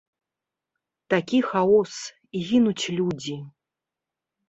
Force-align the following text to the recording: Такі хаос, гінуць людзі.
Такі 1.15 1.39
хаос, 1.49 1.93
гінуць 2.49 2.85
людзі. 2.99 3.41